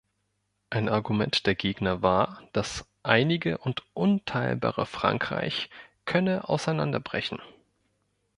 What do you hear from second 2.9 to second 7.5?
„einige und unteilbare“ Frankreich könne auseinanderbrechen.